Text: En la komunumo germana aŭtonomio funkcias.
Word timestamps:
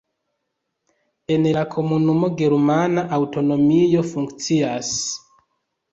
En 1.35 1.43
la 1.57 1.63
komunumo 1.75 2.31
germana 2.41 3.05
aŭtonomio 3.19 4.03
funkcias. 4.15 4.91